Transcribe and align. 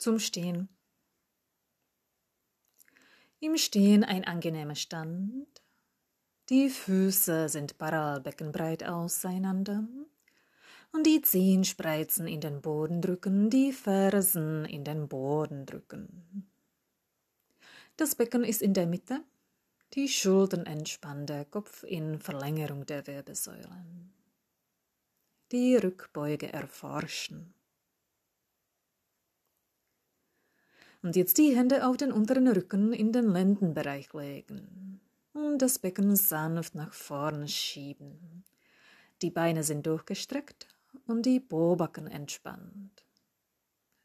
Zum 0.00 0.18
Stehen. 0.18 0.70
Im 3.38 3.58
Stehen 3.58 4.02
ein 4.02 4.24
angenehmer 4.24 4.74
Stand. 4.74 5.46
Die 6.48 6.70
Füße 6.70 7.50
sind 7.50 7.76
parallel 7.76 8.22
beckenbreit 8.22 8.82
auseinander 8.82 9.86
und 10.92 11.06
die 11.06 11.20
Zehenspreizen 11.20 12.26
in 12.26 12.40
den 12.40 12.62
Boden 12.62 13.02
drücken, 13.02 13.50
die 13.50 13.74
Fersen 13.74 14.64
in 14.64 14.84
den 14.84 15.06
Boden 15.06 15.66
drücken. 15.66 16.50
Das 17.98 18.14
Becken 18.14 18.42
ist 18.42 18.62
in 18.62 18.72
der 18.72 18.86
Mitte, 18.86 19.22
die 19.92 20.08
Schultern 20.08 20.64
entspannt, 20.64 21.28
der 21.28 21.44
Kopf 21.44 21.82
in 21.82 22.18
Verlängerung 22.20 22.86
der 22.86 23.06
Wirbelsäule. 23.06 23.84
Die 25.52 25.76
Rückbeuge 25.76 26.50
erforschen. 26.50 27.52
Und 31.02 31.16
jetzt 31.16 31.38
die 31.38 31.56
Hände 31.56 31.86
auf 31.86 31.96
den 31.96 32.12
unteren 32.12 32.48
Rücken 32.48 32.92
in 32.92 33.12
den 33.12 33.32
Lendenbereich 33.32 34.12
legen 34.12 35.00
und 35.32 35.58
das 35.58 35.78
Becken 35.78 36.16
sanft 36.16 36.74
nach 36.74 36.92
vorne 36.92 37.48
schieben. 37.48 38.44
Die 39.22 39.30
Beine 39.30 39.62
sind 39.62 39.86
durchgestreckt 39.86 40.68
und 41.06 41.26
die 41.26 41.40
Bobacken 41.40 42.06
entspannt. 42.06 43.04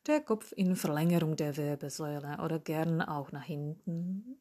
Der 0.08 0.22
Kopf 0.22 0.54
in 0.56 0.76
Verlängerung 0.76 1.36
der 1.36 1.58
Wirbelsäule 1.58 2.38
oder 2.44 2.60
gern 2.60 3.02
auch 3.02 3.32
nach 3.32 3.44
hinten. 3.44 4.40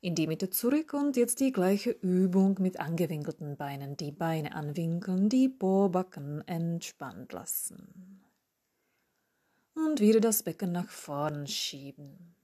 In 0.00 0.14
die 0.14 0.26
Mitte 0.26 0.50
zurück 0.50 0.94
und 0.94 1.16
jetzt 1.16 1.40
die 1.40 1.52
gleiche 1.52 1.90
Übung 1.90 2.56
mit 2.60 2.80
angewinkelten 2.80 3.56
Beinen. 3.56 3.96
Die 3.96 4.12
Beine 4.12 4.54
anwinkeln, 4.54 5.28
die 5.28 5.48
Bobacken 5.48 6.46
entspannt 6.46 7.32
lassen. 7.32 8.27
Und 9.86 10.00
wieder 10.00 10.18
das 10.18 10.42
Becken 10.42 10.72
nach 10.72 10.88
vorn 10.88 11.46
schieben. 11.46 12.34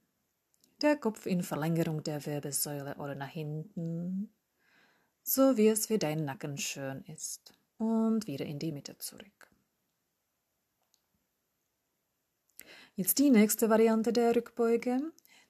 Der 0.83 0.97
Kopf 0.97 1.27
in 1.27 1.43
Verlängerung 1.43 2.03
der 2.05 2.25
Wirbelsäule 2.27 2.95
oder 2.97 3.17
nach 3.17 3.29
hinten, 3.29 4.33
so 5.25 5.57
wie 5.57 5.67
es 5.67 5.87
für 5.87 5.99
deinen 5.99 6.27
Nacken 6.27 6.59
schön 6.59 7.03
ist 7.13 7.53
und 7.79 8.29
wieder 8.29 8.45
in 8.47 8.61
die 8.61 8.71
Mitte 8.71 8.97
zurück. 8.99 9.51
Jetzt 12.95 13.19
die 13.19 13.31
nächste 13.31 13.69
Variante 13.69 14.13
der 14.13 14.37
Rückbeuge. 14.37 15.01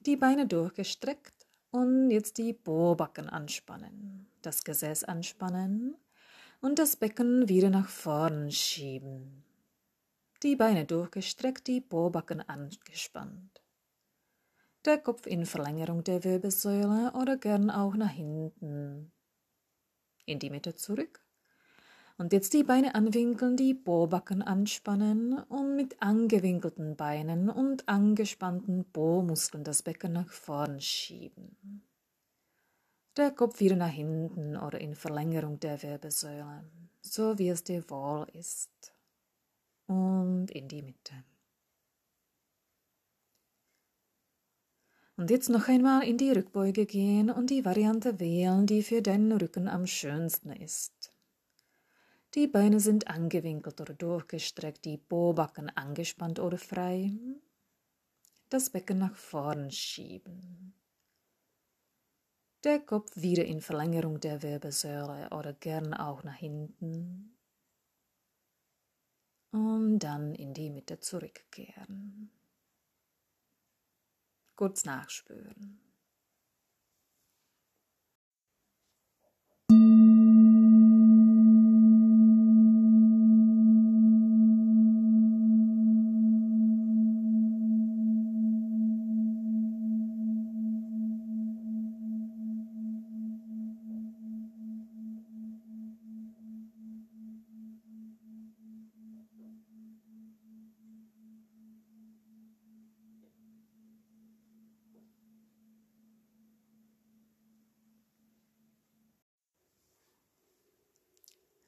Die 0.01 0.17
Beine 0.17 0.47
durchgestreckt 0.47 1.47
und 1.71 2.11
jetzt 2.11 2.39
die 2.39 2.55
Bohrbacken 2.55 3.29
anspannen, 3.29 4.27
das 4.41 4.65
Gesäß 4.65 5.05
anspannen 5.05 5.97
und 6.63 6.79
das 6.79 6.97
Becken 6.97 7.49
wieder 7.49 7.69
nach 7.69 7.89
vorn 7.89 8.51
schieben. 8.51 9.44
Die 10.45 10.57
Beine 10.57 10.85
durchgestreckt, 10.85 11.67
die 11.67 11.81
Bohrbacken 11.81 12.47
angespannt. 12.47 13.63
Der 14.85 14.99
Kopf 14.99 15.27
in 15.27 15.47
Verlängerung 15.47 16.05
der 16.05 16.23
Wirbelsäule 16.23 17.15
oder 17.15 17.39
gern 17.39 17.71
auch 17.71 17.95
nach 17.95 18.11
hinten. 18.11 19.11
In 20.27 20.39
die 20.39 20.51
Mitte 20.51 20.75
zurück 20.75 21.25
und 22.19 22.35
jetzt 22.35 22.53
die 22.53 22.63
Beine 22.63 22.95
anwinkeln, 22.95 23.57
die 23.57 23.73
Bohrbacken 23.73 24.43
anspannen 24.43 25.39
und 25.45 25.77
mit 25.77 26.03
angewinkelten 26.03 26.95
Beinen 26.95 27.49
und 27.49 27.89
angespannten 27.89 28.85
Bohrmuskeln 28.85 29.65
das 29.65 29.83
Becken 29.83 30.13
nach 30.13 30.29
vorn 30.29 30.79
schieben. 30.79 31.83
Der 33.17 33.31
Kopf 33.31 33.61
wieder 33.61 33.77
nach 33.77 33.89
hinten 33.89 34.59
oder 34.59 34.79
in 34.79 34.95
Verlängerung 34.95 35.59
der 35.59 35.83
Wirbelsäule, 35.83 36.65
so 37.01 37.39
wie 37.39 37.49
es 37.49 37.65
dir 37.65 37.89
wohl 37.89 38.27
ist. 38.35 38.94
Und 39.87 40.51
in 40.51 40.69
die 40.69 40.83
Mitte. 40.83 41.25
Und 45.17 45.31
jetzt 45.31 45.49
noch 45.49 45.69
einmal 45.69 46.03
in 46.03 46.19
die 46.19 46.33
Rückbeuge 46.33 46.87
gehen 46.87 47.31
und 47.31 47.51
die 47.51 47.65
Variante 47.65 48.19
wählen, 48.19 48.67
die 48.67 48.83
für 48.83 49.01
deinen 49.01 49.31
Rücken 49.33 49.69
am 49.69 49.87
schönsten 49.87 50.51
ist. 50.51 51.13
Die 52.35 52.49
Beine 52.49 52.81
sind 52.81 53.07
angewinkelt 53.07 53.81
oder 53.81 53.95
durchgestreckt, 53.95 54.85
die 54.85 54.97
Bobacken 54.97 55.71
angespannt 55.71 56.41
oder 56.41 56.59
frei. 56.59 57.13
Das 58.49 58.71
Becken 58.71 58.99
nach 58.99 59.15
vorn 59.15 59.71
schieben. 59.71 60.75
Der 62.65 62.81
Kopf 62.81 63.15
wieder 63.15 63.45
in 63.45 63.61
Verlängerung 63.61 64.19
der 64.19 64.43
Wirbelsäule 64.43 65.29
oder 65.31 65.53
gern 65.53 65.95
auch 65.95 66.25
nach 66.25 66.35
hinten. 66.35 67.34
Dann 69.99 70.35
in 70.35 70.55
die 70.55 70.71
Mitte 70.71 70.99
zurückkehren. 70.99 72.29
Kurz 74.57 74.85
nachspüren. 74.85 75.84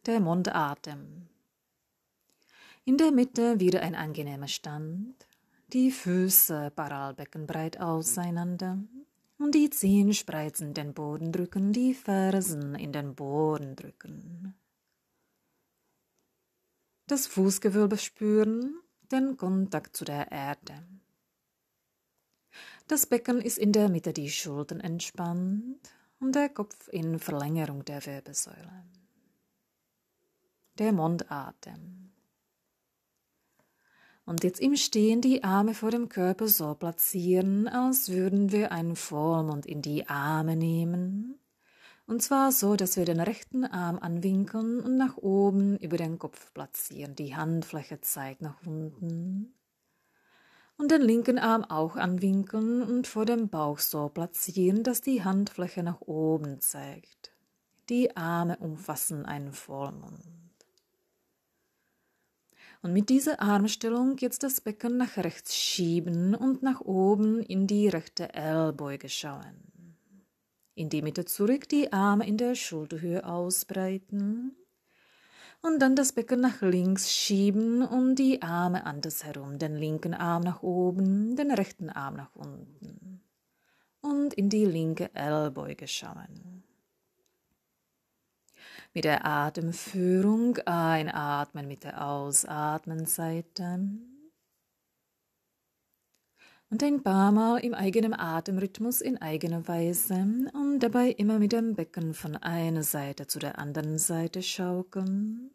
Der 0.07 0.21
Mundatem. 0.21 1.27
In 2.85 2.97
der 2.97 3.11
Mitte 3.11 3.59
wieder 3.59 3.83
ein 3.83 3.97
angenehmer 3.97 4.47
Stand, 4.47 5.27
die 5.73 5.91
Füße 5.91 6.71
parallelbeckenbreit 6.71 7.81
auseinander 7.81 8.79
und 9.39 9.55
die 9.57 9.69
Zehenspreizen 9.69 10.75
den 10.75 10.95
Boden 10.95 11.33
drücken, 11.33 11.73
die 11.73 11.93
Fersen 11.93 12.77
in 12.77 12.93
den 12.93 13.17
Boden 13.17 13.75
drücken. 13.75 14.55
Das 17.09 17.27
Fußgewölbe 17.27 17.99
spüren, 17.99 18.79
den 19.11 19.37
Kontakt 19.37 19.97
zu 19.97 20.05
der 20.05 20.31
Erde. 20.31 20.87
Das 22.87 23.07
Becken 23.07 23.41
ist 23.41 23.59
in 23.59 23.73
der 23.73 23.89
Mitte, 23.89 24.13
die 24.13 24.31
Schultern 24.31 24.79
entspannt 24.79 25.91
und 26.21 26.37
der 26.37 26.49
Kopf 26.49 26.89
in 26.89 27.19
Verlängerung 27.19 27.85
der 27.85 28.07
Wirbelsäule 28.07 28.96
der 30.79 30.93
Mundatem. 30.93 32.13
Und 34.27 34.43
jetzt 34.43 34.61
im 34.61 34.75
Stehen 34.75 35.21
die 35.21 35.45
Arme 35.45 35.73
vor 35.73 35.93
dem 35.93 36.09
Körper 36.09 36.49
so 36.49 36.75
platzieren, 36.75 37.69
als 37.69 38.11
würden 38.11 38.51
wir 38.51 38.73
einen 38.73 38.97
Vollmond 38.97 39.67
in 39.67 39.83
die 39.83 40.09
Arme 40.09 40.57
nehmen. 40.57 41.39
Und 42.09 42.23
zwar 42.23 42.51
so, 42.51 42.75
dass 42.75 42.97
wir 42.97 43.05
den 43.05 43.21
rechten 43.21 43.65
Arm 43.65 43.99
anwinkeln 44.01 44.81
und 44.81 44.97
nach 44.97 45.17
oben 45.17 45.77
über 45.79 45.97
den 45.97 46.19
Kopf 46.19 46.53
platzieren. 46.53 47.15
Die 47.15 47.37
Handfläche 47.37 48.01
zeigt 48.01 48.43
nach 48.43 48.61
unten. 48.67 49.55
Und 50.77 50.91
den 50.91 51.03
linken 51.03 51.39
Arm 51.39 51.65
auch 51.65 51.97
anwinkeln 51.97 52.83
und 52.83 53.07
vor 53.07 53.27
dem 53.27 53.49
Bauch 53.49 53.79
so 53.79 54.09
platzieren, 54.09 54.83
dass 54.83 55.01
die 55.01 55.25
Handfläche 55.25 55.83
nach 55.83 56.01
oben 56.01 56.61
zeigt. 56.61 57.33
Die 57.89 58.17
Arme 58.17 58.57
umfassen 58.59 59.25
einen 59.25 59.53
Vollmond. 59.53 60.46
Und 62.83 62.93
mit 62.93 63.09
dieser 63.09 63.41
Armstellung 63.41 64.17
jetzt 64.19 64.43
das 64.43 64.61
Becken 64.61 64.97
nach 64.97 65.17
rechts 65.17 65.57
schieben 65.57 66.35
und 66.35 66.63
nach 66.63 66.81
oben 66.81 67.41
in 67.43 67.67
die 67.67 67.89
rechte 67.89 68.33
Ellbeuge 68.35 69.09
schauen. 69.09 69.67
In 70.75 70.91
die 70.91 71.03
Mitte 71.03 71.25
zurück, 71.25 71.69
die 71.69 71.93
Arme 71.93 72.27
in 72.27 72.37
der 72.37 72.55
Schulterhöhe 72.55 73.25
ausbreiten. 73.25 74.57
Und 75.63 75.81
dann 75.81 75.97
das 75.97 76.13
Becken 76.13 76.41
nach 76.41 76.61
links 76.61 77.11
schieben 77.11 77.83
und 77.83 78.17
die 78.17 78.43
Arme 78.43 78.85
andersherum, 78.85 79.59
den 79.59 79.75
linken 79.75 80.15
Arm 80.15 80.43
nach 80.43 80.63
oben, 80.63 81.35
den 81.35 81.51
rechten 81.51 81.89
Arm 81.89 82.15
nach 82.15 82.37
unten. 82.37 83.23
Und 84.03 84.35
in 84.35 84.51
die 84.51 84.67
linke 84.67 85.13
Ellbeuge 85.15 85.89
schauen. 85.89 86.66
Mit 88.97 89.05
der 89.05 89.27
Atemführung 89.27 90.57
einatmen, 90.65 91.69
mit 91.69 91.85
der 91.85 92.03
Ausatmenseite. 92.03 93.91
Und 96.71 96.83
ein 96.83 97.03
paar 97.03 97.31
Mal 97.31 97.59
im 97.59 97.75
eigenen 97.75 98.15
Atemrhythmus 98.19 99.03
in 99.03 99.21
eigener 99.21 99.69
Weise 99.69 100.15
und 100.55 100.79
dabei 100.79 101.11
immer 101.11 101.39
mit 101.39 101.53
dem 101.53 101.75
Becken 101.75 102.15
von 102.15 102.37
einer 102.39 102.83
Seite 102.83 103.27
zu 103.27 103.39
der 103.39 103.59
anderen 103.59 103.99
Seite 103.99 104.43
schaukeln 104.43 105.51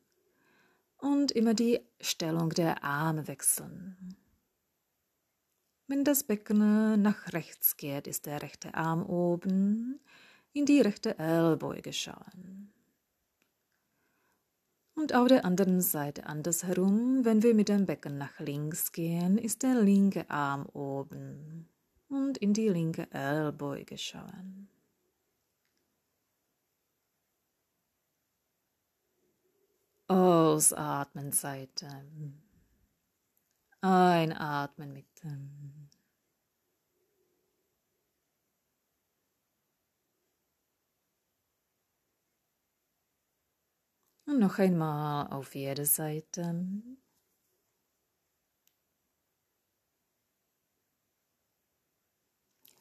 und 1.00 1.32
immer 1.32 1.56
die 1.56 1.80
Stellung 2.00 2.52
der 2.52 2.84
Arme 2.84 3.28
wechseln. 3.28 4.18
Wenn 5.88 6.04
das 6.04 6.22
Becken 6.26 7.02
nach 7.02 7.34
rechts 7.34 7.76
geht, 7.76 8.06
ist 8.06 8.28
der 8.28 8.44
rechte 8.44 8.76
Arm 8.76 9.04
oben, 9.04 10.00
in 10.54 10.68
die 10.68 10.82
rechte 10.82 11.18
Ellbeuge 11.18 11.92
schauen. 11.92 12.72
Und 14.94 15.16
auf 15.16 15.28
der 15.28 15.46
anderen 15.46 15.82
Seite 15.82 16.26
andersherum, 16.26 17.24
wenn 17.24 17.44
wir 17.44 17.56
mit 17.56 17.70
dem 17.70 17.86
Becken 17.86 18.18
nach 18.18 18.40
links 18.40 18.92
gehen, 18.92 19.38
ist 19.38 19.64
der 19.64 19.76
linke 19.76 20.30
Arm 20.30 20.66
oben 20.74 21.70
und 22.10 22.38
in 22.38 22.54
die 22.54 22.68
linke 22.68 23.10
Ellbeuge 23.12 23.98
schauen. 23.98 24.68
Ausatmen 30.08 31.32
Seite. 31.32 31.88
Einatmen 33.80 34.92
mit 34.92 35.06
Und 44.32 44.40
noch 44.40 44.60
einmal 44.60 45.28
auf 45.28 45.56
jede 45.56 45.86
Seite. 45.86 46.56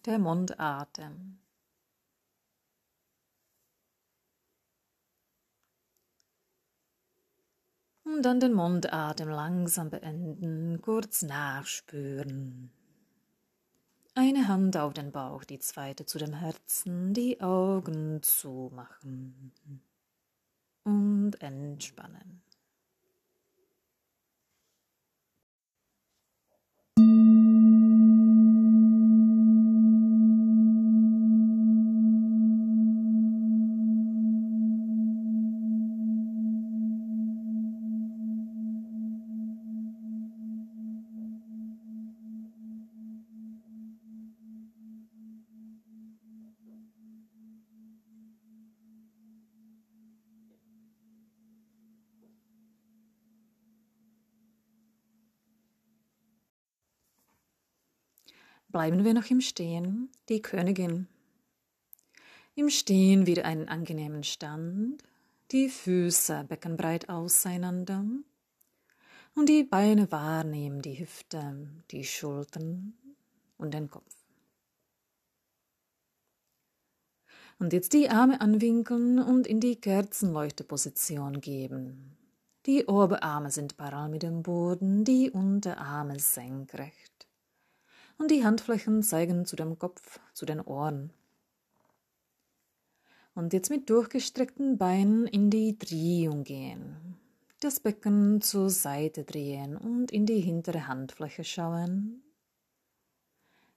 Der 0.06 0.18
Mundatem. 0.20 1.40
Und 8.04 8.22
dann 8.22 8.38
den 8.38 8.52
Mundatem 8.52 9.28
langsam 9.28 9.90
beenden, 9.90 10.80
kurz 10.80 11.22
nachspüren. 11.22 12.70
Eine 14.14 14.46
Hand 14.46 14.76
auf 14.76 14.94
den 14.94 15.10
Bauch, 15.10 15.42
die 15.42 15.58
zweite 15.58 16.06
zu 16.06 16.18
dem 16.18 16.32
Herzen, 16.32 17.12
die 17.12 17.40
Augen 17.40 18.22
zumachen 18.22 19.52
und 21.30 21.42
entspannen. 21.42 22.42
Bleiben 58.70 59.04
wir 59.04 59.14
noch 59.14 59.28
im 59.30 59.40
Stehen, 59.40 60.10
die 60.28 60.42
Königin. 60.42 61.08
Im 62.54 62.70
Stehen 62.70 63.26
wieder 63.26 63.44
einen 63.44 63.68
angenehmen 63.68 64.22
Stand, 64.22 65.02
die 65.50 65.68
Füße 65.68 66.44
beckenbreit 66.48 67.08
auseinander 67.08 68.04
und 69.34 69.48
die 69.48 69.64
Beine 69.64 70.12
wahrnehmen, 70.12 70.82
die 70.82 71.00
Hüfte, 71.00 71.68
die 71.90 72.04
Schultern 72.04 72.94
und 73.58 73.74
den 73.74 73.90
Kopf. 73.90 74.14
Und 77.58 77.72
jetzt 77.72 77.92
die 77.92 78.08
Arme 78.08 78.40
anwinkeln 78.40 79.18
und 79.18 79.48
in 79.48 79.58
die 79.58 79.80
Kerzenleuchteposition 79.80 81.40
geben. 81.40 82.16
Die 82.66 82.86
Oberarme 82.86 83.50
sind 83.50 83.76
parallel 83.76 84.10
mit 84.10 84.22
dem 84.22 84.44
Boden, 84.44 85.04
die 85.04 85.28
Unterarme 85.30 86.20
senkrecht 86.20 87.19
und 88.20 88.30
die 88.30 88.44
Handflächen 88.44 89.02
zeigen 89.02 89.46
zu 89.46 89.56
dem 89.56 89.78
Kopf, 89.78 90.20
zu 90.34 90.44
den 90.44 90.60
Ohren. 90.60 91.10
Und 93.34 93.54
jetzt 93.54 93.70
mit 93.70 93.88
durchgestreckten 93.88 94.76
Beinen 94.76 95.26
in 95.26 95.48
die 95.48 95.78
Drehung 95.78 96.44
gehen. 96.44 97.16
Das 97.60 97.80
Becken 97.80 98.42
zur 98.42 98.68
Seite 98.68 99.24
drehen 99.24 99.74
und 99.74 100.12
in 100.12 100.26
die 100.26 100.40
hintere 100.40 100.86
Handfläche 100.86 101.44
schauen. 101.44 102.22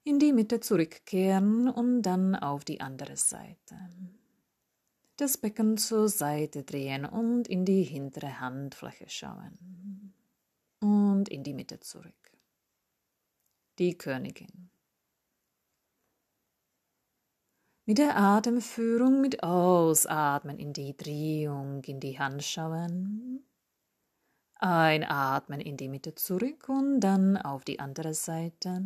In 0.03 0.19
die 0.19 0.33
Mitte 0.33 0.59
zurückkehren 0.59 1.69
und 1.69 2.01
dann 2.01 2.35
auf 2.35 2.65
die 2.65 2.81
andere 2.81 3.15
Seite. 3.15 3.77
Das 5.15 5.37
Becken 5.37 5.77
zur 5.77 6.09
Seite 6.09 6.63
drehen 6.63 7.05
und 7.05 7.47
in 7.47 7.63
die 7.63 7.83
hintere 7.83 8.41
Handfläche 8.41 9.07
schauen. 9.07 10.13
Und 10.81 11.29
in 11.29 11.43
die 11.43 11.53
Mitte 11.53 11.79
zurück 11.79 12.22
die 13.79 13.97
Königin. 13.97 14.69
Mit 17.85 17.97
der 17.97 18.15
Atemführung, 18.17 19.19
mit 19.19 19.43
Ausatmen 19.43 20.57
in 20.57 20.71
die 20.71 20.95
Drehung, 20.95 21.83
in 21.83 21.99
die 21.99 22.17
Hand 22.17 22.43
schauen. 22.43 23.43
Einatmen 24.55 25.59
in 25.59 25.75
die 25.75 25.89
Mitte 25.89 26.15
zurück 26.15 26.69
und 26.69 27.01
dann 27.01 27.35
auf 27.35 27.65
die 27.65 27.79
andere 27.79 28.13
Seite. 28.13 28.85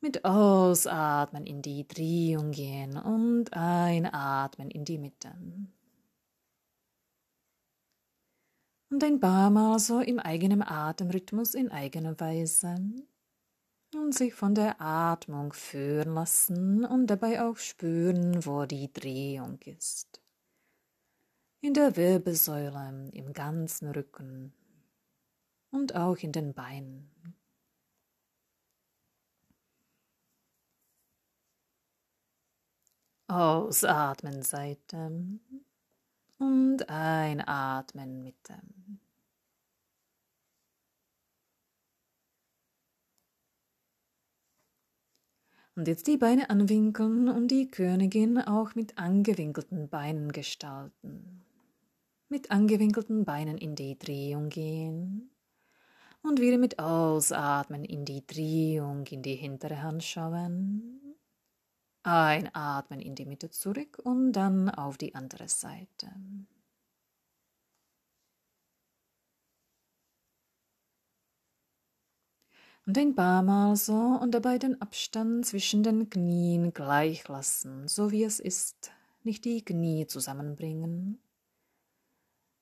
Mit 0.00 0.24
Ausatmen 0.24 1.46
in 1.46 1.60
die 1.60 1.88
Drehung 1.88 2.52
gehen 2.52 2.96
und 2.96 3.52
einatmen 3.52 4.70
in 4.70 4.84
die 4.84 4.98
Mitte. 4.98 5.32
Und 8.90 9.02
ein 9.02 9.18
paar 9.18 9.50
Mal 9.50 9.80
so 9.80 9.98
im 9.98 10.20
eigenen 10.20 10.62
Atemrhythmus 10.62 11.54
in 11.54 11.72
eigener 11.72 12.18
Weise 12.20 12.76
und 13.94 14.14
sich 14.14 14.34
von 14.34 14.54
der 14.54 14.80
Atmung 14.80 15.52
führen 15.52 16.14
lassen 16.14 16.84
und 16.84 17.06
dabei 17.06 17.42
auch 17.42 17.56
spüren, 17.56 18.44
wo 18.44 18.66
die 18.66 18.92
Drehung 18.92 19.58
ist. 19.64 20.20
In 21.60 21.74
der 21.74 21.96
Wirbelsäule, 21.96 23.10
im 23.12 23.32
ganzen 23.32 23.90
Rücken 23.90 24.52
und 25.70 25.94
auch 25.94 26.16
in 26.18 26.32
den 26.32 26.54
Beinen. 26.54 27.10
Ausatmen 33.26 34.42
Seite 34.42 35.38
und 36.38 36.88
einatmen 36.88 38.22
Mitte. 38.22 38.58
Und 45.78 45.86
jetzt 45.86 46.08
die 46.08 46.16
Beine 46.16 46.50
anwinkeln 46.50 47.28
und 47.28 47.52
die 47.52 47.70
Königin 47.70 48.38
auch 48.38 48.74
mit 48.74 48.98
angewinkelten 48.98 49.88
Beinen 49.88 50.32
gestalten. 50.32 51.44
Mit 52.28 52.50
angewinkelten 52.50 53.24
Beinen 53.24 53.56
in 53.56 53.76
die 53.76 53.96
Drehung 53.96 54.48
gehen 54.48 55.30
und 56.20 56.40
wieder 56.40 56.58
mit 56.58 56.80
Ausatmen 56.80 57.84
in 57.84 58.04
die 58.04 58.26
Drehung 58.26 59.06
in 59.06 59.22
die 59.22 59.36
hintere 59.36 59.80
Hand 59.80 60.02
schauen. 60.02 61.00
Einatmen 62.02 62.98
in 62.98 63.14
die 63.14 63.26
Mitte 63.26 63.48
zurück 63.48 64.00
und 64.02 64.32
dann 64.32 64.70
auf 64.70 64.98
die 64.98 65.14
andere 65.14 65.46
Seite. 65.46 66.08
Und 72.88 72.96
ein 72.96 73.14
paar 73.14 73.42
Mal 73.42 73.76
so 73.76 73.92
und 73.92 74.32
dabei 74.32 74.56
den 74.56 74.80
Abstand 74.80 75.44
zwischen 75.44 75.82
den 75.82 76.08
Knien 76.08 76.72
gleich 76.72 77.28
lassen, 77.28 77.86
so 77.86 78.10
wie 78.10 78.24
es 78.24 78.40
ist, 78.40 78.90
nicht 79.24 79.44
die 79.44 79.62
Knie 79.62 80.06
zusammenbringen, 80.06 81.20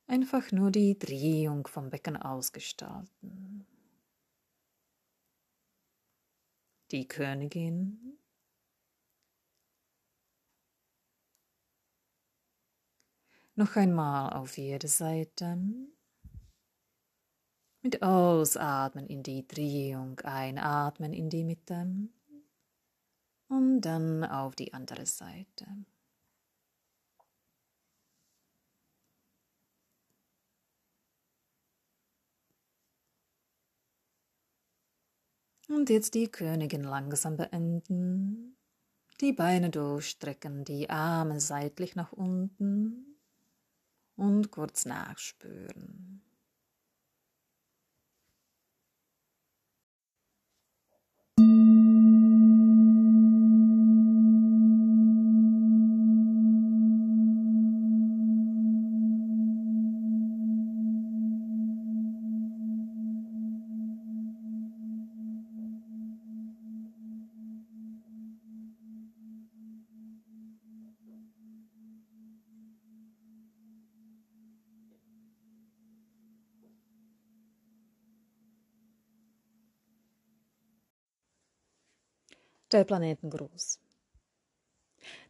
einfach 0.09 0.51
nur 0.51 0.73
die 0.73 0.99
Drehung 0.99 1.69
vom 1.69 1.91
Becken 1.91 2.17
ausgestalten. 2.17 3.65
Die 6.91 7.07
Königin 7.07 8.19
Noch 13.55 13.77
einmal 13.77 14.35
auf 14.35 14.59
jede 14.59 14.89
Seite. 14.89 15.57
Mit 17.87 18.03
Ausatmen 18.03 19.07
in 19.07 19.23
die 19.23 19.47
Drehung, 19.47 20.19
einatmen 20.19 21.13
in 21.13 21.31
die 21.31 21.45
Mitte 21.45 21.87
und 23.47 23.81
dann 23.81 24.25
auf 24.25 24.57
die 24.57 24.75
andere 24.75 25.07
Seite. 25.07 25.69
Und 35.69 35.89
jetzt 35.89 36.15
die 36.15 36.27
Königin 36.27 36.83
langsam 36.83 37.37
beenden. 37.37 38.57
Die 39.21 39.33
Beine 39.33 39.71
durchstrecken, 39.71 40.65
die 40.65 40.91
Arme 40.91 41.39
seitlich 41.39 41.95
nach 41.95 42.11
unten 42.11 43.17
und 44.17 44.51
kurz 44.51 44.87
nachspüren. 44.87 46.26
Der 82.73 82.83
Planetengruß. 82.83 83.79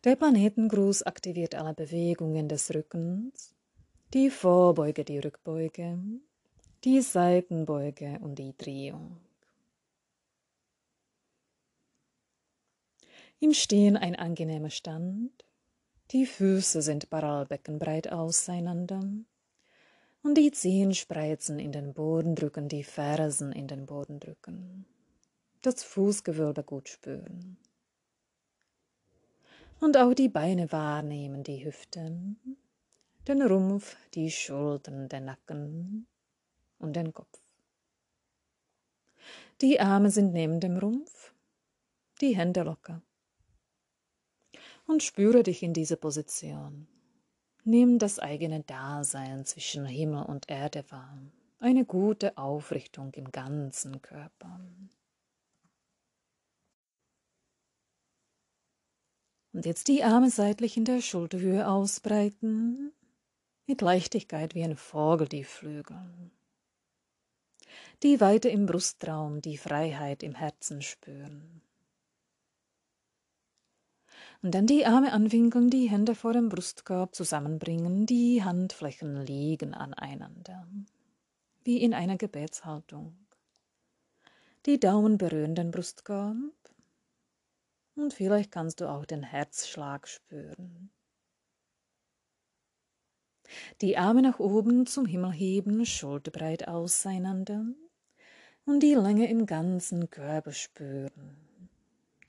Der 0.04 0.16
Planetengruß 0.16 1.02
aktiviert 1.02 1.54
alle 1.54 1.74
Bewegungen 1.74 2.48
des 2.48 2.74
Rückens, 2.74 3.54
die 4.14 4.30
Vorbeuge, 4.30 5.04
die 5.04 5.18
Rückbeuge, 5.18 5.98
die 6.84 7.02
Seitenbeuge 7.02 8.18
und 8.22 8.38
die 8.38 8.56
Drehung. 8.56 9.18
Im 13.38 13.52
Stehen 13.52 13.98
ein 13.98 14.16
angenehmer 14.16 14.70
Stand, 14.70 15.44
die 16.12 16.24
Füße 16.24 16.80
sind 16.80 17.10
parallelbeckenbreit 17.10 18.10
auseinander. 18.10 19.02
Und 20.22 20.38
die 20.38 20.52
Zehen 20.52 20.94
spreizen 20.94 21.58
in 21.58 21.72
den 21.72 21.92
Boden 21.92 22.34
drücken, 22.34 22.68
die 22.68 22.82
Fersen 22.82 23.52
in 23.52 23.68
den 23.68 23.84
Boden 23.84 24.20
drücken 24.20 24.86
das 25.66 25.82
Fußgewölbe 25.82 26.62
gut 26.62 26.88
spüren. 26.88 27.56
Und 29.80 29.96
auch 29.96 30.14
die 30.14 30.28
Beine 30.28 30.70
wahrnehmen, 30.72 31.42
die 31.42 31.64
Hüften, 31.64 32.38
den 33.28 33.42
Rumpf, 33.42 33.96
die 34.14 34.30
Schultern, 34.30 35.08
den 35.08 35.26
Nacken 35.26 36.06
und 36.78 36.94
den 36.94 37.12
Kopf. 37.12 37.40
Die 39.60 39.80
Arme 39.80 40.10
sind 40.10 40.32
neben 40.32 40.60
dem 40.60 40.78
Rumpf, 40.78 41.32
die 42.20 42.36
Hände 42.36 42.62
locker. 42.62 43.02
Und 44.86 45.02
spüre 45.02 45.42
dich 45.42 45.62
in 45.62 45.72
diese 45.72 45.96
Position. 45.96 46.86
Nimm 47.64 47.98
das 47.98 48.20
eigene 48.20 48.60
Dasein 48.60 49.44
zwischen 49.44 49.84
Himmel 49.84 50.24
und 50.26 50.48
Erde 50.48 50.84
wahr. 50.90 51.18
Eine 51.58 51.84
gute 51.84 52.38
Aufrichtung 52.38 53.12
im 53.14 53.32
ganzen 53.32 54.00
Körper. 54.00 54.60
Und 59.56 59.64
jetzt 59.64 59.88
die 59.88 60.04
Arme 60.04 60.28
seitlich 60.28 60.76
in 60.76 60.84
der 60.84 61.00
Schulterhöhe 61.00 61.66
ausbreiten, 61.66 62.92
mit 63.66 63.80
Leichtigkeit 63.80 64.54
wie 64.54 64.62
ein 64.62 64.76
Vogel 64.76 65.28
die 65.28 65.44
Flügel. 65.44 65.96
Die 68.02 68.20
Weite 68.20 68.50
im 68.50 68.66
Brustraum, 68.66 69.40
die 69.40 69.56
Freiheit 69.56 70.22
im 70.22 70.34
Herzen 70.34 70.82
spüren. 70.82 71.62
Und 74.42 74.54
dann 74.54 74.66
die 74.66 74.84
Arme 74.84 75.14
anwinkeln, 75.14 75.70
die 75.70 75.88
Hände 75.88 76.14
vor 76.14 76.34
dem 76.34 76.50
Brustkorb 76.50 77.14
zusammenbringen, 77.14 78.04
die 78.04 78.44
Handflächen 78.44 79.24
liegen 79.24 79.72
aneinander, 79.72 80.68
wie 81.64 81.80
in 81.80 81.94
einer 81.94 82.18
Gebetshaltung. 82.18 83.16
Die 84.66 84.78
Daumen 84.78 85.16
berühren 85.16 85.54
den 85.54 85.70
Brustkorb, 85.70 86.36
und 87.96 88.14
vielleicht 88.14 88.50
kannst 88.50 88.80
du 88.80 88.88
auch 88.88 89.04
den 89.04 89.22
Herzschlag 89.22 90.06
spüren. 90.06 90.90
Die 93.80 93.96
Arme 93.96 94.22
nach 94.22 94.38
oben 94.38 94.86
zum 94.86 95.06
Himmel 95.06 95.32
heben, 95.32 95.86
schulterbreit 95.86 96.68
auseinander 96.68 97.64
und 98.64 98.80
die 98.80 98.94
Länge 98.94 99.28
im 99.28 99.46
ganzen 99.46 100.10
Körper 100.10 100.52
spüren. 100.52 101.36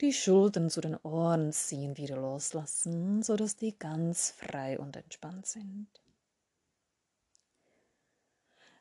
Die 0.00 0.12
Schultern 0.12 0.70
zu 0.70 0.80
den 0.80 0.96
Ohren 1.02 1.52
ziehen, 1.52 1.96
wieder 1.96 2.16
loslassen, 2.16 3.22
so 3.22 3.34
dass 3.34 3.56
die 3.56 3.76
ganz 3.76 4.30
frei 4.30 4.78
und 4.78 4.96
entspannt 4.96 5.46
sind. 5.46 5.88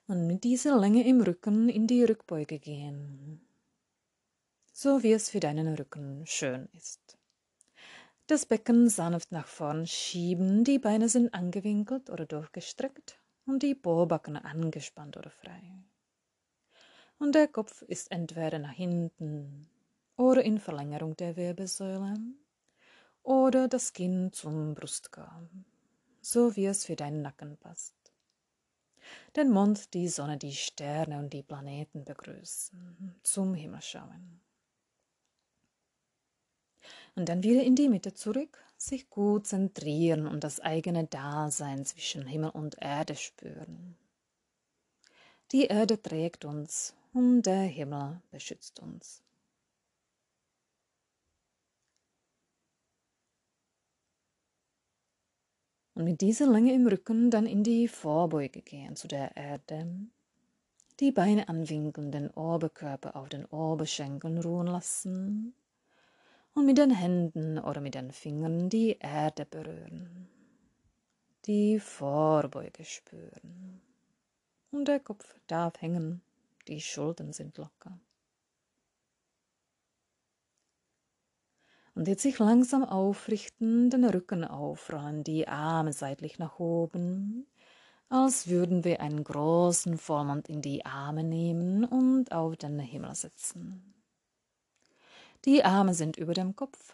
Und 0.05 0.27
mit 0.27 0.43
dieser 0.43 0.79
Länge 0.79 1.07
im 1.07 1.21
Rücken 1.21 1.69
in 1.69 1.87
die 1.87 2.03
Rückbeuge 2.03 2.59
gehen 2.59 3.46
so 4.79 5.01
wie 5.01 5.11
es 5.11 5.31
für 5.31 5.39
deinen 5.39 5.73
Rücken 5.73 6.21
schön 6.27 6.69
ist. 6.73 7.17
Das 8.27 8.45
Becken 8.45 8.89
sanft 8.89 9.31
nach 9.31 9.47
vorn 9.47 9.87
schieben, 9.87 10.63
die 10.63 10.77
Beine 10.77 11.09
sind 11.09 11.33
angewinkelt 11.33 12.11
oder 12.11 12.27
durchgestreckt 12.27 13.19
und 13.47 13.63
die 13.63 13.73
Bohrbacken 13.73 14.37
angespannt 14.37 15.17
oder 15.17 15.31
frei. 15.31 15.63
Und 17.17 17.33
der 17.33 17.47
Kopf 17.47 17.81
ist 17.81 18.11
entweder 18.11 18.59
nach 18.59 18.71
hinten 18.71 19.67
oder 20.15 20.43
in 20.43 20.59
Verlängerung 20.59 21.15
der 21.17 21.35
Wirbelsäule 21.37 22.13
oder 23.23 23.67
das 23.67 23.93
Kinn 23.93 24.31
zum 24.31 24.75
Brustkorb, 24.75 25.49
so 26.21 26.55
wie 26.55 26.67
es 26.67 26.85
für 26.85 26.95
deinen 26.95 27.23
Nacken 27.23 27.57
passt. 27.57 27.95
Den 29.35 29.49
Mond, 29.49 29.95
die 29.95 30.07
Sonne, 30.07 30.37
die 30.37 30.53
Sterne 30.53 31.17
und 31.17 31.33
die 31.33 31.41
Planeten 31.41 32.05
begrüßen, 32.05 33.15
zum 33.23 33.55
Himmel 33.55 33.81
schauen 33.81 34.39
und 37.17 37.29
dann 37.29 37.41
wieder 37.41 37.63
in 37.63 37.75
die 37.75 37.89
Mitte 37.89 38.13
zurück, 38.13 38.63
sich 38.77 39.09
gut 39.09 39.47
zentrieren 39.47 40.27
und 40.27 40.43
das 40.43 40.59
eigene 40.59 41.05
Dasein 41.07 41.83
zwischen 41.83 42.27
Himmel 42.27 42.51
und 42.51 42.77
Erde 42.79 43.15
spüren. 43.15 43.97
Die 45.51 45.65
Erde 45.65 45.99
trägt 45.99 46.45
uns 46.45 46.95
und 47.13 47.41
der 47.41 47.63
Himmel 47.63 48.21
beschützt 48.29 48.79
uns. 48.79 49.23
Und 55.95 56.03
mit 56.03 56.21
dieser 56.21 56.45
Länge 56.45 56.73
im 56.73 56.85
Rücken 56.85 57.31
dann 57.31 57.47
in 57.47 57.63
die 57.63 57.87
Vorbeuge 57.87 58.61
gehen 58.61 58.95
zu 58.95 59.07
der 59.07 59.35
Erde. 59.35 59.89
Die 60.99 61.11
Beine 61.11 61.49
anwinkeln, 61.49 62.11
den 62.11 62.29
Oberkörper 62.29 63.15
auf 63.15 63.29
den 63.29 63.45
Oberschenkeln 63.45 64.37
ruhen 64.37 64.67
lassen 64.67 65.55
und 66.57 66.65
mit 66.65 66.79
den 66.79 66.89
Händen 66.89 67.59
oder 67.59 67.81
mit 67.81 67.93
den 67.93 68.11
Fingern 68.11 68.67
die 68.67 68.97
Erde 68.97 69.45
berühren, 69.45 70.27
die 71.45 71.79
Vorbeuge 71.79 72.83
spüren. 72.83 73.79
Und 74.71 74.87
der 74.87 74.99
Kopf 74.99 75.39
darf 75.45 75.79
hängen, 75.79 76.23
die 76.67 76.81
Schultern 76.81 77.31
sind 77.31 77.59
locker. 77.59 77.99
Und 81.93 82.07
jetzt 82.07 82.23
sich 82.23 82.39
langsam 82.39 82.83
aufrichten, 82.83 83.91
den 83.91 84.05
Rücken 84.05 84.43
aufrollen, 84.43 85.23
die 85.23 85.47
Arme 85.47 85.93
seitlich 85.93 86.39
nach 86.39 86.57
oben, 86.57 87.45
als 88.09 88.47
würden 88.47 88.83
wir 88.83 88.99
einen 89.01 89.23
großen 89.23 89.99
Vollmond 89.99 90.49
in 90.49 90.63
die 90.63 90.83
Arme 90.87 91.23
nehmen 91.23 91.85
und 91.85 92.31
auf 92.31 92.57
den 92.57 92.79
Himmel 92.79 93.13
setzen. 93.13 93.96
Die 95.45 95.63
Arme 95.63 95.93
sind 95.93 96.17
über 96.17 96.33
dem 96.33 96.55
Kopf, 96.55 96.93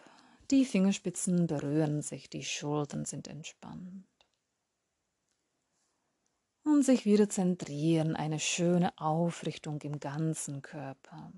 die 0.50 0.64
Fingerspitzen 0.64 1.46
berühren 1.46 2.02
sich, 2.02 2.28
die 2.28 2.44
Schultern 2.44 3.04
sind 3.04 3.28
entspannt. 3.28 4.06
Und 6.64 6.84
sich 6.84 7.04
wieder 7.04 7.28
zentrieren, 7.28 8.14
eine 8.16 8.38
schöne 8.38 8.96
Aufrichtung 8.98 9.80
im 9.82 10.00
ganzen 10.00 10.62
Körper, 10.62 11.32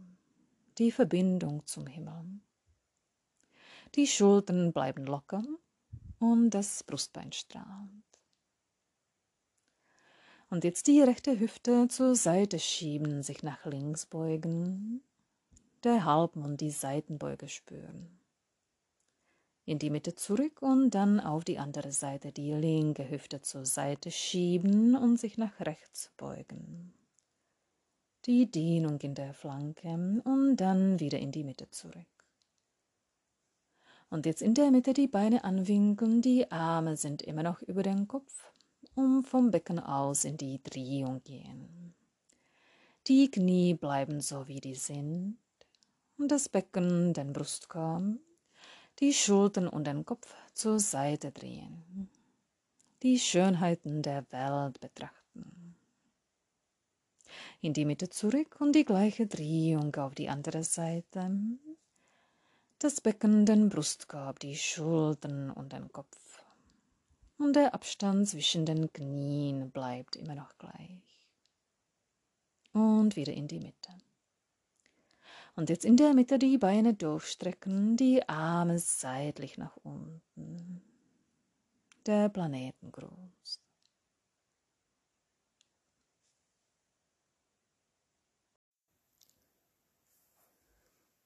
die 0.78 0.90
Verbindung 0.90 1.64
zum 1.66 1.86
Himmel. 1.86 2.40
Die 3.94 4.06
Schultern 4.06 4.72
bleiben 4.72 5.04
locker 5.04 5.44
und 6.18 6.50
das 6.50 6.82
Brustbein 6.82 7.32
strahlt. 7.32 7.90
Und 10.48 10.64
jetzt 10.64 10.86
die 10.86 11.00
rechte 11.00 11.38
Hüfte 11.40 11.88
zur 11.88 12.14
Seite 12.14 12.58
schieben, 12.58 13.22
sich 13.22 13.42
nach 13.42 13.64
links 13.64 14.06
beugen 14.06 15.02
der 15.84 16.04
Halbmond 16.04 16.60
die 16.60 16.70
Seitenbeuge 16.70 17.48
spüren. 17.48 18.18
In 19.64 19.78
die 19.80 19.90
Mitte 19.90 20.14
zurück 20.14 20.62
und 20.62 20.90
dann 20.90 21.18
auf 21.18 21.44
die 21.44 21.58
andere 21.58 21.90
Seite 21.90 22.30
die 22.30 22.52
linke 22.52 23.10
Hüfte 23.10 23.42
zur 23.42 23.66
Seite 23.66 24.12
schieben 24.12 24.96
und 24.96 25.18
sich 25.18 25.38
nach 25.38 25.58
rechts 25.60 26.12
beugen. 26.16 26.92
die 28.26 28.50
Dehnung 28.50 28.98
in 29.00 29.14
der 29.14 29.32
Flanke 29.34 29.88
und 30.24 30.56
dann 30.56 30.98
wieder 30.98 31.18
in 31.20 31.30
die 31.30 31.44
Mitte 31.44 31.70
zurück. 31.70 32.06
Und 34.10 34.26
jetzt 34.26 34.42
in 34.42 34.54
der 34.54 34.72
Mitte 34.72 34.94
die 34.94 35.06
Beine 35.06 35.44
anwinkeln, 35.44 36.22
die 36.22 36.50
Arme 36.50 36.96
sind 36.96 37.22
immer 37.22 37.44
noch 37.44 37.62
über 37.62 37.84
den 37.84 38.08
Kopf 38.08 38.50
und 38.94 39.24
vom 39.28 39.52
Becken 39.52 39.78
aus 39.78 40.24
in 40.24 40.36
die 40.36 40.60
Drehung 40.62 41.22
gehen. 41.22 41.94
Die 43.06 43.30
Knie 43.30 43.74
bleiben 43.74 44.20
so 44.20 44.48
wie 44.48 44.60
die 44.60 44.74
sind 44.74 45.38
und 46.18 46.28
das 46.28 46.48
Becken, 46.48 47.12
den 47.12 47.32
Brustkorb, 47.32 48.02
die 49.00 49.12
Schultern 49.12 49.68
und 49.68 49.86
den 49.86 50.04
Kopf 50.04 50.34
zur 50.54 50.80
Seite 50.80 51.30
drehen. 51.30 52.08
Die 53.02 53.18
Schönheiten 53.18 54.02
der 54.02 54.24
Welt 54.32 54.80
betrachten. 54.80 55.76
In 57.60 57.72
die 57.72 57.84
Mitte 57.84 58.08
zurück 58.08 58.56
und 58.60 58.72
die 58.72 58.84
gleiche 58.84 59.26
Drehung 59.26 59.94
auf 59.96 60.14
die 60.14 60.28
andere 60.28 60.64
Seite 60.64 61.30
das 62.78 63.00
Becken, 63.00 63.46
den 63.46 63.70
Brustkorb, 63.70 64.38
die 64.38 64.54
Schultern 64.54 65.50
und 65.50 65.72
den 65.72 65.90
Kopf. 65.92 66.42
Und 67.38 67.56
der 67.56 67.74
Abstand 67.74 68.28
zwischen 68.28 68.66
den 68.66 68.92
Knien 68.92 69.70
bleibt 69.70 70.14
immer 70.14 70.34
noch 70.34 70.56
gleich. 70.58 71.26
Und 72.72 73.16
wieder 73.16 73.32
in 73.32 73.48
die 73.48 73.60
Mitte. 73.60 73.92
Und 75.56 75.70
jetzt 75.70 75.86
in 75.86 75.96
der 75.96 76.12
Mitte 76.12 76.38
die 76.38 76.58
Beine 76.58 76.92
durchstrecken, 76.92 77.96
die 77.96 78.28
Arme 78.28 78.78
seitlich 78.78 79.56
nach 79.56 79.74
unten. 79.78 80.82
Der 82.04 82.28
Planetengruß. 82.28 83.60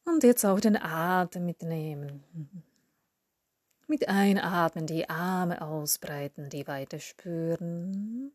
Und 0.04 0.22
jetzt 0.22 0.44
auch 0.44 0.60
den 0.60 0.76
Atem 0.76 1.46
mitnehmen. 1.46 2.22
Mit 3.88 4.08
Einatmen 4.08 4.86
die 4.86 5.10
Arme 5.10 5.60
ausbreiten, 5.60 6.48
die 6.50 6.68
Weite 6.68 7.00
spüren. 7.00 8.32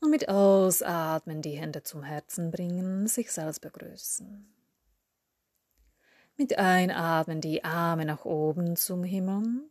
Und 0.00 0.10
mit 0.10 0.28
Ausatmen 0.28 1.42
die 1.42 1.58
Hände 1.58 1.84
zum 1.84 2.02
Herzen 2.02 2.50
bringen, 2.50 3.06
sich 3.06 3.30
selbst 3.30 3.60
begrüßen. 3.60 4.59
Mit 6.40 6.56
Einatmen 6.56 7.42
die 7.42 7.64
Arme 7.64 8.06
nach 8.06 8.24
oben 8.24 8.74
zum 8.74 9.04
Himmel. 9.04 9.68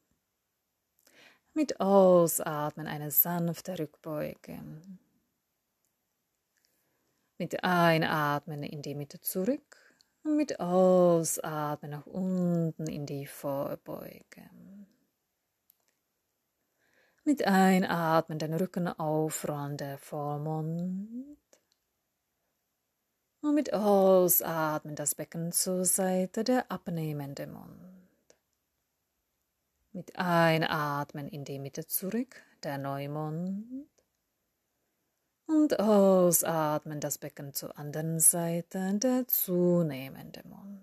Mit 1.55 1.79
Ausatmen 1.79 2.85
eine 2.85 3.09
sanfte 3.09 3.79
Rückbeuge. 3.79 4.59
Mit 7.39 7.63
Einatmen 7.63 8.61
in 8.61 8.83
die 8.83 8.93
Mitte 8.93 9.19
zurück 9.19 9.77
und 10.23 10.37
mit 10.37 10.59
Ausatmen 10.59 11.89
nach 11.89 12.05
unten 12.05 12.85
in 12.85 13.07
die 13.07 13.25
Vorbeuge. 13.25 14.51
Mit 17.23 17.47
Einatmen 17.47 18.37
den 18.37 18.53
Rücken 18.53 18.87
aufrollen, 18.89 19.75
der 19.75 19.97
Vollmond. 19.97 21.38
Und 23.41 23.55
mit 23.55 23.73
Ausatmen 23.73 24.95
das 24.95 25.15
Becken 25.15 25.51
zur 25.51 25.85
Seite, 25.85 26.43
der 26.43 26.69
abnehmende 26.71 27.47
Mund. 27.47 27.89
Mit 29.93 30.17
Einatmen 30.17 31.27
in 31.29 31.45
die 31.45 31.59
Mitte 31.59 31.87
zurück, 31.87 32.41
der 32.63 32.77
Neumond 32.77 33.87
und 35.49 35.79
ausatmen 35.79 36.99
das 36.99 37.17
Becken 37.17 37.53
zur 37.53 37.77
anderen 37.77 38.19
Seite, 38.19 38.93
der 38.99 39.27
zunehmende 39.27 40.41
Mund. 40.47 40.81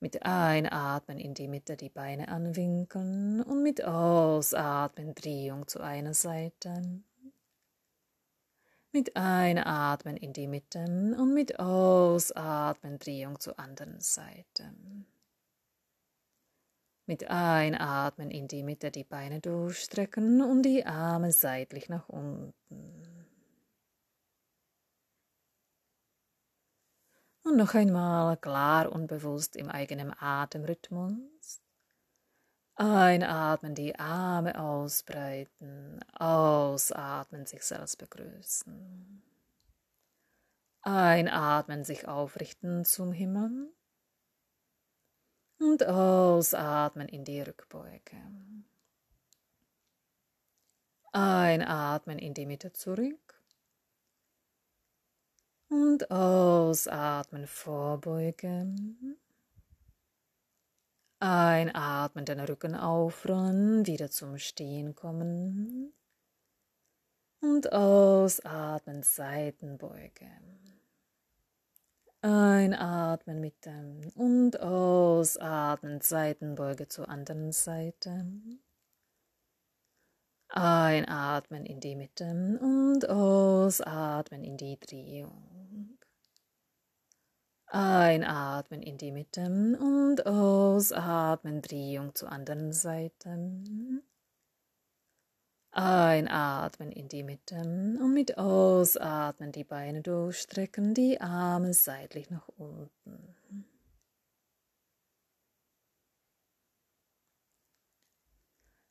Mit 0.00 0.22
Einatmen 0.24 1.18
in 1.18 1.34
die 1.34 1.48
Mitte 1.48 1.76
die 1.76 1.88
Beine 1.88 2.28
anwinkeln 2.28 3.42
und 3.42 3.62
mit 3.62 3.84
Ausatmen 3.84 5.14
Drehung 5.14 5.68
zu 5.68 5.80
einer 5.80 6.14
Seite. 6.14 6.82
Mit 8.94 9.16
Einatmen 9.16 10.16
in 10.16 10.32
die 10.32 10.46
Mitte 10.46 10.84
und 11.18 11.34
mit 11.34 11.58
Ausatmen 11.58 13.00
Drehung 13.00 13.40
zur 13.40 13.58
anderen 13.58 14.00
Seite. 14.00 14.72
Mit 17.04 17.28
Einatmen 17.28 18.30
in 18.30 18.46
die 18.46 18.62
Mitte 18.62 18.92
die 18.92 19.02
Beine 19.02 19.40
durchstrecken 19.40 20.40
und 20.42 20.62
die 20.62 20.86
Arme 20.86 21.32
seitlich 21.32 21.88
nach 21.88 22.08
unten. 22.08 23.26
Und 27.42 27.56
noch 27.56 27.74
einmal 27.74 28.36
klar 28.36 28.92
und 28.92 29.08
bewusst 29.08 29.56
im 29.56 29.70
eigenen 29.70 30.14
Atemrhythmus. 30.16 31.33
Einatmen, 32.76 33.74
die 33.74 33.96
Arme 33.98 34.60
ausbreiten, 34.60 36.00
ausatmen, 36.12 37.46
sich 37.46 37.62
selbst 37.62 37.98
begrüßen. 37.98 39.22
Einatmen, 40.82 41.84
sich 41.84 42.08
aufrichten 42.08 42.84
zum 42.84 43.12
Himmel 43.12 43.72
und 45.58 45.86
ausatmen 45.86 47.08
in 47.08 47.24
die 47.24 47.40
Rückbeuge. 47.40 48.16
Einatmen 51.12 52.18
in 52.18 52.34
die 52.34 52.44
Mitte 52.44 52.72
zurück 52.72 53.40
und 55.68 56.10
ausatmen 56.10 57.46
vorbeugen. 57.46 59.16
Einatmen, 61.24 62.26
den 62.26 62.40
Rücken 62.40 62.74
aufrollen, 62.74 63.86
wieder 63.86 64.10
zum 64.10 64.36
Stehen 64.36 64.94
kommen. 64.94 65.94
Und 67.40 67.72
ausatmen, 67.72 69.02
Seitenbeugen. 69.02 70.60
Einatmen 72.20 73.40
mit 73.40 73.64
dem 73.64 74.12
und 74.14 74.60
ausatmen, 74.60 76.02
Seitenbeuge 76.02 76.88
zur 76.88 77.08
anderen 77.08 77.52
Seite. 77.52 78.26
Einatmen 80.48 81.64
in 81.64 81.80
die 81.80 81.96
Mitte 81.96 82.58
und 82.60 83.08
ausatmen 83.08 84.44
in 84.44 84.58
die 84.58 84.78
Drehung. 84.78 85.53
Einatmen 87.74 88.82
in 88.82 88.98
die 88.98 89.10
Mitte 89.10 89.46
und 89.80 90.24
ausatmen, 90.26 91.60
Drehung 91.60 92.14
zur 92.14 92.30
anderen 92.30 92.72
Seite. 92.72 93.36
Einatmen 95.72 96.92
in 96.92 97.08
die 97.08 97.24
Mitte 97.24 97.56
und 97.56 98.14
mit 98.14 98.38
Ausatmen 98.38 99.50
die 99.50 99.64
Beine 99.64 100.02
durchstrecken, 100.02 100.94
die 100.94 101.20
Arme 101.20 101.74
seitlich 101.74 102.30
nach 102.30 102.46
unten. 102.56 103.34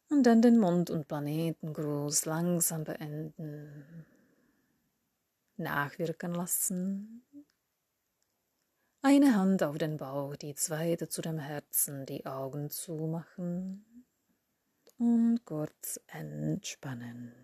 Und 0.10 0.24
dann 0.24 0.42
den 0.42 0.60
Mund- 0.60 0.90
und 0.90 1.08
Planetengruß 1.08 2.26
langsam 2.26 2.84
beenden. 2.84 4.06
Nachwirken 5.56 6.34
lassen. 6.34 7.24
Eine 9.06 9.36
Hand 9.36 9.64
auf 9.64 9.78
den 9.78 9.98
Bauch, 9.98 10.38
die 10.38 10.56
zweite 10.56 11.10
zu 11.10 11.22
dem 11.22 11.38
Herzen, 11.38 12.06
die 12.06 12.26
Augen 12.26 12.70
zumachen 12.70 13.84
und 14.98 15.42
kurz 15.44 16.00
entspannen. 16.08 17.43